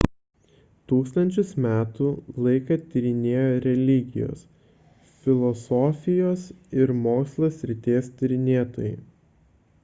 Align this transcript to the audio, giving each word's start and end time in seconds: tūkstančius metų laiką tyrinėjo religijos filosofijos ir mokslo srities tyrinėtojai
tūkstančius 0.91 1.49
metų 1.65 2.07
laiką 2.45 2.77
tyrinėjo 2.93 3.43
religijos 3.65 4.41
filosofijos 5.27 6.47
ir 6.85 6.95
mokslo 7.05 7.51
srities 7.59 8.11
tyrinėtojai 8.23 8.99